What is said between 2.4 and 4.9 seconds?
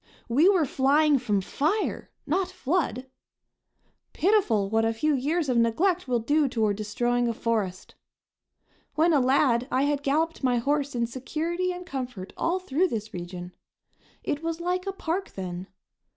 flood! Pitiful what